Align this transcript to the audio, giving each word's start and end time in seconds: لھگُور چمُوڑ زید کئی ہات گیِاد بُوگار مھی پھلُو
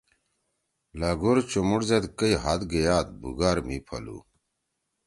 لھگُور 0.99 1.37
چمُوڑ 1.49 1.81
زید 1.89 2.05
کئی 2.17 2.33
ہات 2.43 2.61
گیِاد 2.71 3.07
بُوگار 3.21 3.57
مھی 3.67 3.77
پھلُو 3.87 4.17